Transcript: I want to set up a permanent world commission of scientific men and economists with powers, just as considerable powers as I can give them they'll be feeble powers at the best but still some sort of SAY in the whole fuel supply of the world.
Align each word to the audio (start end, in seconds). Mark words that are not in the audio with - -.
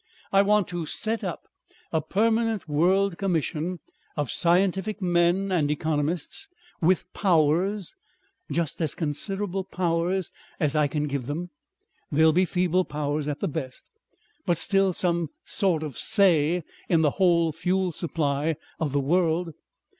I 0.31 0.41
want 0.41 0.67
to 0.69 0.87
set 0.87 1.23
up 1.23 1.47
a 1.93 2.01
permanent 2.01 2.67
world 2.67 3.19
commission 3.19 3.81
of 4.17 4.31
scientific 4.31 4.99
men 4.99 5.51
and 5.51 5.69
economists 5.69 6.47
with 6.81 7.13
powers, 7.13 7.95
just 8.51 8.81
as 8.81 8.95
considerable 8.95 9.63
powers 9.63 10.31
as 10.59 10.75
I 10.75 10.87
can 10.87 11.03
give 11.07 11.27
them 11.27 11.51
they'll 12.11 12.33
be 12.33 12.45
feeble 12.45 12.83
powers 12.83 13.27
at 13.27 13.41
the 13.41 13.47
best 13.47 13.91
but 14.43 14.57
still 14.57 14.91
some 14.91 15.29
sort 15.45 15.83
of 15.83 15.99
SAY 15.99 16.63
in 16.89 17.03
the 17.03 17.11
whole 17.21 17.51
fuel 17.51 17.91
supply 17.91 18.55
of 18.79 18.93
the 18.93 18.99
world. 18.99 19.53